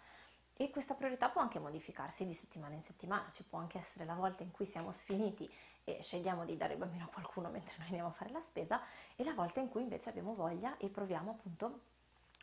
e 0.60 0.68
questa 0.68 0.92
priorità 0.92 1.30
può 1.30 1.40
anche 1.40 1.58
modificarsi 1.58 2.26
di 2.26 2.34
settimana 2.34 2.75
in 2.75 2.82
settimana, 2.82 3.30
ci 3.30 3.44
può 3.44 3.58
anche 3.58 3.78
essere 3.78 4.04
la 4.04 4.12
volta 4.12 4.42
in 4.42 4.50
cui 4.50 4.66
siamo 4.66 4.92
sfiniti 4.92 5.50
e 5.84 6.02
scegliamo 6.02 6.44
di 6.44 6.54
dare 6.58 6.75
il 6.75 6.78
bambino 6.78 7.04
a 7.04 7.08
qualcuno 7.08 7.49
mentre 7.49 7.76
noi 7.78 7.87
andiamo 7.87 8.08
a 8.08 8.12
fare 8.12 8.30
la 8.30 8.42
spesa 8.42 8.78
e 9.16 9.25
la 9.25 9.32
volta 9.32 9.60
in 9.60 9.70
cui 9.70 9.80
invece 9.80 10.10
abbiamo 10.10 10.34
voglia 10.34 10.76
e 10.76 10.88
proviamo 10.90 11.30
appunto 11.30 11.80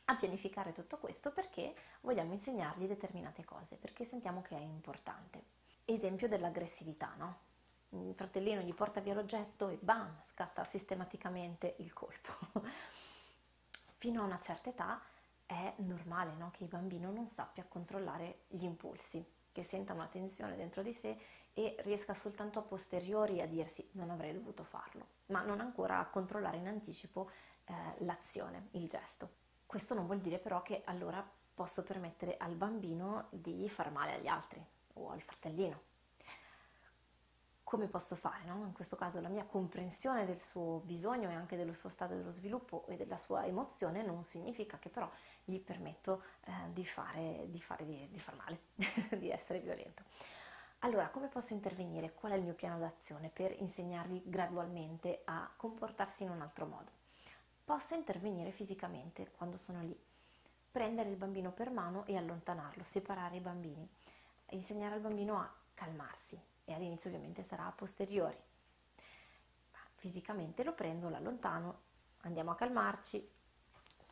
a 0.06 0.16
pianificare 0.16 0.74
tutto 0.74 0.98
questo 0.98 1.32
perché 1.32 1.76
vogliamo 2.02 2.32
insegnargli 2.32 2.88
determinate 2.88 3.46
cose, 3.46 3.76
perché 3.76 4.04
sentiamo 4.04 4.42
che 4.42 4.56
è 4.56 4.62
importante. 4.62 5.44
Esempio 5.86 6.28
dell'aggressività, 6.28 7.14
no? 7.18 7.38
Il 7.90 8.14
fratellino 8.14 8.62
gli 8.62 8.74
porta 8.74 9.00
via 9.00 9.14
l'oggetto 9.14 9.70
e 9.70 9.78
bam, 9.80 10.20
scatta 10.26 10.66
sistematicamente 10.66 11.76
il 11.80 11.94
colpo. 11.94 12.32
Fino 13.96 14.22
a 14.22 14.26
una 14.26 14.40
certa 14.40 14.70
età 14.70 15.02
è 15.46 15.74
normale 15.78 16.36
no? 16.36 16.52
che 16.52 16.64
il 16.64 16.70
bambino 16.70 17.12
non 17.12 17.28
sappia 17.28 17.64
controllare 17.64 18.42
gli 18.50 18.64
impulsi, 18.64 19.26
che 19.52 19.64
senta 19.64 19.94
una 19.94 20.08
tensione 20.08 20.58
dentro 20.58 20.82
di 20.82 20.92
sé 20.92 21.18
e 21.54 21.76
riesca 21.80 22.14
soltanto 22.14 22.60
a 22.60 22.64
posteriori 22.64 23.42
a 23.42 23.48
dirsi 23.48 23.88
non 23.94 24.10
avrei 24.10 24.34
dovuto 24.34 24.64
farlo, 24.64 25.08
ma 25.28 25.42
non 25.42 25.62
ancora 25.62 26.00
a 26.00 26.06
controllare 26.08 26.58
in 26.58 26.68
anticipo 26.68 27.32
eh, 27.64 27.74
l'azione, 28.00 28.68
il 28.72 28.88
gesto. 28.88 29.30
Questo 29.66 29.94
non 29.94 30.06
vuol 30.06 30.20
dire 30.20 30.40
però 30.40 30.62
che 30.62 30.82
allora 30.86 31.26
posso 31.54 31.84
permettere 31.84 32.36
al 32.38 32.54
bambino 32.54 33.28
di 33.32 33.68
far 33.70 33.92
male 33.92 34.16
agli 34.16 34.28
altri 34.28 34.64
o 34.94 35.10
al 35.10 35.22
fratellino 35.22 35.96
come 37.68 37.88
posso 37.88 38.16
fare? 38.16 38.46
No? 38.46 38.64
In 38.64 38.72
questo 38.72 38.96
caso 38.96 39.20
la 39.20 39.28
mia 39.28 39.44
comprensione 39.44 40.26
del 40.26 40.40
suo 40.40 40.82
bisogno 40.86 41.30
e 41.30 41.34
anche 41.34 41.58
dello 41.58 41.74
suo 41.74 41.90
stato 41.90 42.16
dello 42.16 42.32
sviluppo 42.32 42.86
e 42.88 42.96
della 42.96 43.18
sua 43.18 43.46
emozione 43.46 44.02
non 44.04 44.24
significa 44.24 44.80
che 44.80 44.88
però 44.88 45.12
gli 45.44 45.60
permetto 45.60 46.24
eh, 46.46 46.52
di, 46.72 46.86
fare, 46.86 47.48
di, 47.50 47.60
fare, 47.60 47.86
di, 47.86 48.08
di 48.10 48.20
far 48.20 48.36
male, 48.36 48.60
di 49.20 49.30
essere 49.30 49.60
violento. 49.60 50.04
Allora, 50.80 51.10
come 51.10 51.28
posso 51.28 51.52
intervenire? 51.52 52.14
Qual 52.14 52.32
è 52.32 52.36
il 52.36 52.44
mio 52.44 52.54
piano 52.54 52.80
d'azione 52.80 53.28
per 53.28 53.54
insegnargli 53.60 54.22
gradualmente 54.24 55.24
a 55.26 55.52
comportarsi 55.54 56.24
in 56.24 56.30
un 56.30 56.40
altro 56.40 56.68
modo? 56.68 56.90
Posso 57.66 57.96
intervenire 57.96 58.52
fisicamente 58.52 59.30
quando 59.36 59.58
sono 59.58 59.82
lì, 59.82 60.00
prendere 60.72 61.10
il 61.10 61.18
bambino 61.18 61.52
per 61.52 61.70
mano 61.72 62.06
e 62.06 62.16
allontanarlo, 62.16 62.82
separare 62.82 63.36
i 63.36 63.42
bambini, 63.42 63.86
insegnare 64.52 64.96
al 64.96 65.02
bambino 65.02 65.38
a 65.38 65.54
calmarsi, 65.74 66.42
e 66.68 66.74
all'inizio 66.74 67.10
ovviamente 67.10 67.44
sarà 67.44 67.66
a 67.66 67.72
posteriori. 67.72 68.38
Ma 69.72 69.80
fisicamente 69.96 70.66
lo 70.66 70.74
prendo, 70.74 71.08
lo 71.08 71.16
allontano, 71.16 71.80
andiamo 72.22 72.52
a 72.52 72.56
calmarci, 72.56 73.36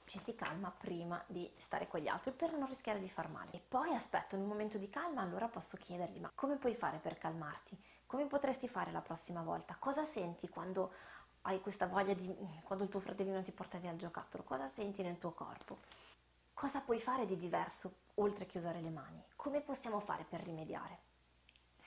ci 0.05 0.19
si 0.19 0.35
calma 0.35 0.71
prima 0.71 1.21
di 1.27 1.51
stare 1.57 1.87
con 1.87 1.99
gli 1.99 2.07
altri 2.07 2.31
per 2.31 2.53
non 2.53 2.67
rischiare 2.67 2.99
di 2.99 3.09
far 3.09 3.29
male. 3.29 3.51
E 3.51 3.59
poi 3.59 3.93
aspetto 3.93 4.35
in 4.35 4.41
un 4.41 4.47
momento 4.47 4.77
di 4.77 4.89
calma, 4.89 5.21
allora 5.21 5.47
posso 5.47 5.75
chiedergli 5.77 6.19
ma 6.19 6.31
come 6.33 6.55
puoi 6.55 6.73
fare 6.73 6.97
per 6.99 7.17
calmarti? 7.17 7.77
Come 8.05 8.25
potresti 8.25 8.69
fare 8.69 8.91
la 8.91 9.01
prossima 9.01 9.41
volta? 9.41 9.75
Cosa 9.77 10.03
senti 10.03 10.47
quando 10.47 10.93
hai 11.41 11.59
questa 11.59 11.87
voglia 11.87 12.13
di 12.13 12.33
quando 12.63 12.85
il 12.85 12.89
tuo 12.89 12.99
fratellino 12.99 13.43
ti 13.43 13.51
porta 13.51 13.77
via 13.77 13.91
il 13.91 13.97
giocattolo, 13.97 14.43
cosa 14.43 14.67
senti 14.67 15.03
nel 15.03 15.17
tuo 15.17 15.33
corpo? 15.33 15.79
Cosa 16.53 16.79
puoi 16.79 17.01
fare 17.01 17.25
di 17.25 17.35
diverso 17.35 17.97
oltre 18.15 18.45
che 18.45 18.59
usare 18.59 18.79
le 18.79 18.89
mani? 18.89 19.21
Come 19.35 19.59
possiamo 19.59 19.99
fare 19.99 20.23
per 20.23 20.41
rimediare? 20.41 21.13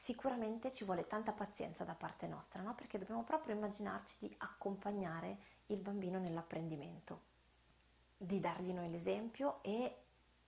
Sicuramente 0.09 0.73
ci 0.73 0.85
vuole 0.85 1.07
tanta 1.07 1.33
pazienza 1.33 1.85
da 1.85 1.93
parte 1.93 2.27
nostra, 2.27 2.63
no? 2.63 2.75
Perché 2.75 2.97
dobbiamo 2.97 3.25
proprio 3.25 3.55
immaginarci 3.55 4.17
di 4.21 4.35
accompagnare 4.39 5.37
il 5.67 5.77
bambino 5.77 6.19
nell'apprendimento, 6.19 7.21
di 8.17 8.41
dargli 8.41 8.73
noi 8.73 8.91
l'esempio 8.91 9.59
e 9.61 9.95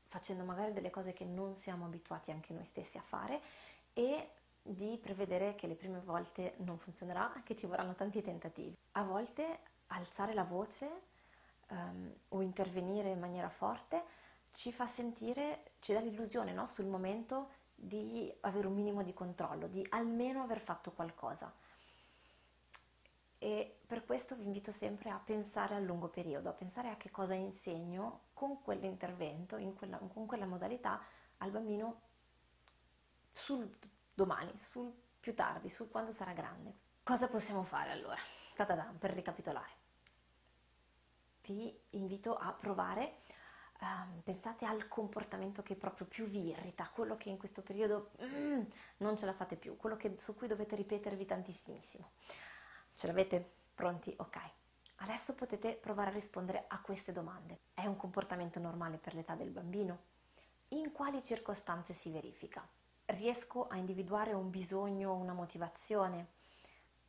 facendo 0.09 0.45
magari 0.45 0.73
delle 0.73 0.89
cose 0.89 1.13
che 1.13 1.27
non 1.27 1.55
siamo 1.55 1.85
abituati 1.85 2.31
anche 2.31 2.55
noi 2.55 2.65
stessi 2.65 2.97
a 2.97 3.03
fare 3.03 3.39
e 3.93 4.31
di 4.63 4.99
prevedere 4.99 5.55
che 5.57 5.67
le 5.67 5.75
prime 5.75 6.01
volte 6.01 6.55
non 6.61 6.79
funzionerà, 6.79 7.31
che 7.45 7.55
ci 7.55 7.67
vorranno 7.67 7.95
tanti 7.95 8.23
tentativi. 8.23 8.75
A 8.93 9.03
volte 9.03 9.59
alzare 9.89 10.33
la 10.33 10.45
voce 10.45 10.91
um, 11.69 12.11
o 12.29 12.41
intervenire 12.41 13.11
in 13.11 13.19
maniera 13.19 13.51
forte 13.51 14.05
ci 14.53 14.73
fa 14.73 14.87
sentire, 14.87 15.73
ci 15.81 15.93
dà 15.93 16.01
l'illusione 16.01 16.55
no? 16.55 16.67
sul 16.67 16.87
momento 16.87 17.59
di 17.83 18.33
avere 18.41 18.67
un 18.67 18.75
minimo 18.75 19.03
di 19.03 19.15
controllo, 19.15 19.67
di 19.67 19.85
almeno 19.91 20.43
aver 20.43 20.61
fatto 20.61 20.93
qualcosa. 20.93 21.53
E 23.39 23.79
per 23.87 24.05
questo 24.05 24.37
vi 24.37 24.45
invito 24.45 24.71
sempre 24.71 25.09
a 25.09 25.19
pensare 25.19 25.75
a 25.75 25.79
lungo 25.79 26.09
periodo, 26.09 26.51
a 26.51 26.53
pensare 26.53 26.91
a 26.91 26.97
che 26.97 27.11
cosa 27.11 27.33
insegno 27.33 28.25
con 28.35 28.61
quell'intervento, 28.61 29.57
quella, 29.77 29.97
con 29.97 30.27
quella 30.27 30.45
modalità 30.45 31.01
al 31.39 31.51
bambino 31.51 32.01
sul 33.33 33.75
domani, 34.13 34.53
sul 34.59 34.93
più 35.19 35.35
tardi, 35.35 35.71
su 35.71 35.89
quando 35.89 36.13
sarà 36.13 36.33
grande. 36.33 36.75
Cosa 37.03 37.29
possiamo 37.29 37.63
fare 37.63 37.91
allora? 37.91 38.19
Ta-da-da, 38.57 38.93
per 38.99 39.13
ricapitolare. 39.13 39.79
Vi 41.43 41.81
invito 41.91 42.37
a 42.37 42.53
provare, 42.53 43.23
um, 43.81 44.21
pensate 44.23 44.65
al 44.65 44.89
comportamento 44.89 45.63
che 45.63 45.75
proprio 45.75 46.07
più 46.07 46.27
vi 46.27 46.49
irrita, 46.49 46.89
quello 46.93 47.17
che 47.17 47.29
in 47.29 47.39
questo 47.39 47.63
periodo 47.63 48.11
mm, 48.23 48.63
non 48.99 49.17
ce 49.17 49.27
la 49.27 49.33
fate 49.33 49.57
più, 49.57 49.77
quello 49.77 49.97
che, 49.97 50.15
su 50.19 50.35
cui 50.35 50.49
dovete 50.49 50.77
ripetervi 50.77 51.25
tantissimo. 51.25 52.11
Ce 52.95 53.07
l'avete? 53.07 53.53
Pronti? 53.75 54.15
Ok. 54.19 54.39
Adesso 54.97 55.35
potete 55.35 55.73
provare 55.73 56.11
a 56.11 56.15
rispondere 56.15 56.65
a 56.69 56.81
queste 56.81 57.13
domande. 57.13 57.61
È 57.73 57.87
un 57.87 57.97
comportamento 57.97 58.59
normale 58.61 58.99
per 58.99 59.15
l'età 59.15 59.35
del 59.35 59.51
bambino? 59.51 59.99
In 60.69 60.93
quali 60.93 61.23
circostanze 61.23 61.95
si 61.95 62.11
verifica? 62.11 62.67
riesco 63.11 63.67
a 63.69 63.77
individuare 63.77 64.33
un 64.33 64.51
bisogno, 64.51 65.15
una 65.15 65.33
motivazione, 65.33 66.29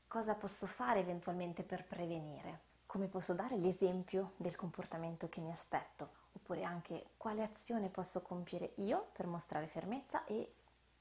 cosa 0.08 0.36
posso 0.36 0.66
fare 0.66 1.00
eventualmente 1.00 1.64
per 1.64 1.86
prevenire, 1.86 2.62
come 2.86 3.08
posso 3.08 3.34
dare 3.34 3.58
l'esempio 3.58 4.34
del 4.38 4.56
comportamento 4.56 5.30
che 5.30 5.42
mi 5.42 5.52
aspetto, 5.52 6.20
oppure 6.34 6.64
anche 6.64 7.12
quale 7.18 7.44
azione 7.44 7.90
posso 7.90 8.22
compiere 8.22 8.74
io 8.78 9.10
per 9.14 9.28
mostrare 9.28 9.68
fermezza 9.68 10.24
e 10.26 10.56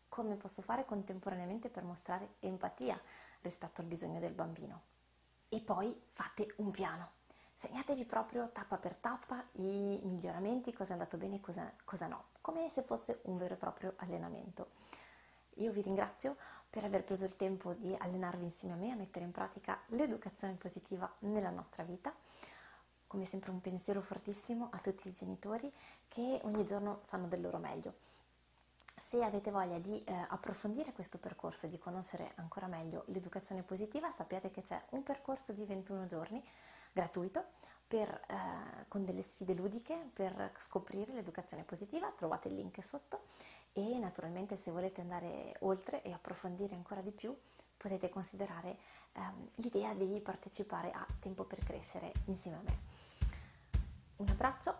come 0.08 0.36
posso 0.36 0.62
fare 0.62 0.84
contemporaneamente 0.84 1.68
per 1.68 1.84
mostrare 1.84 2.34
empatia 2.40 3.00
rispetto 3.42 3.80
al 3.80 3.86
bisogno 3.86 4.18
del 4.18 4.32
bambino. 4.32 4.82
E 5.48 5.60
poi 5.60 5.98
fate 6.10 6.54
un 6.56 6.70
piano. 6.70 7.18
Segnatevi 7.54 8.04
proprio 8.04 8.50
tappa 8.50 8.78
per 8.78 8.96
tappa 8.96 9.44
i 9.52 10.00
miglioramenti, 10.02 10.72
cosa 10.72 10.90
è 10.90 10.92
andato 10.92 11.16
bene 11.16 11.36
e 11.36 11.40
cosa, 11.40 11.72
cosa 11.84 12.06
no 12.06 12.30
come 12.40 12.68
se 12.68 12.82
fosse 12.82 13.20
un 13.24 13.36
vero 13.36 13.54
e 13.54 13.56
proprio 13.56 13.94
allenamento. 13.98 14.70
Io 15.56 15.72
vi 15.72 15.82
ringrazio 15.82 16.36
per 16.68 16.84
aver 16.84 17.04
preso 17.04 17.24
il 17.24 17.36
tempo 17.36 17.74
di 17.74 17.94
allenarvi 17.96 18.44
insieme 18.44 18.74
a 18.74 18.78
me 18.78 18.90
a 18.92 18.96
mettere 18.96 19.24
in 19.24 19.30
pratica 19.30 19.78
l'educazione 19.88 20.54
positiva 20.54 21.12
nella 21.20 21.50
nostra 21.50 21.82
vita. 21.82 22.14
Come 23.10 23.24
sempre 23.24 23.50
un 23.50 23.60
pensiero 23.60 24.00
fortissimo 24.00 24.68
a 24.70 24.78
tutti 24.78 25.08
i 25.08 25.10
genitori 25.10 25.68
che 26.06 26.38
ogni 26.44 26.64
giorno 26.64 27.00
fanno 27.06 27.26
del 27.26 27.40
loro 27.40 27.58
meglio. 27.58 27.94
Se 28.96 29.24
avete 29.24 29.50
voglia 29.50 29.80
di 29.80 30.00
eh, 30.04 30.14
approfondire 30.28 30.92
questo 30.92 31.18
percorso 31.18 31.66
e 31.66 31.70
di 31.70 31.76
conoscere 31.76 32.30
ancora 32.36 32.68
meglio 32.68 33.02
l'educazione 33.06 33.64
positiva, 33.64 34.12
sappiate 34.12 34.52
che 34.52 34.62
c'è 34.62 34.80
un 34.90 35.02
percorso 35.02 35.52
di 35.52 35.64
21 35.64 36.06
giorni 36.06 36.40
gratuito 36.92 37.46
per, 37.88 38.08
eh, 38.08 38.84
con 38.86 39.02
delle 39.02 39.22
sfide 39.22 39.54
ludiche 39.54 40.10
per 40.12 40.52
scoprire 40.58 41.12
l'educazione 41.12 41.64
positiva, 41.64 42.12
trovate 42.12 42.46
il 42.46 42.54
link 42.54 42.80
sotto 42.80 43.22
e 43.72 43.98
naturalmente 43.98 44.54
se 44.54 44.70
volete 44.70 45.00
andare 45.00 45.56
oltre 45.62 46.00
e 46.02 46.12
approfondire 46.12 46.76
ancora 46.76 47.00
di 47.00 47.10
più 47.10 47.36
potete 47.80 48.10
considerare 48.10 48.76
ehm, 49.14 49.48
l'idea 49.56 49.94
di 49.94 50.20
partecipare 50.22 50.90
a 50.90 51.06
Tempo 51.18 51.44
per 51.44 51.60
Crescere 51.64 52.12
insieme 52.26 52.58
a 52.58 52.62
me. 52.62 52.78
Un 54.16 54.28
abbraccio, 54.28 54.76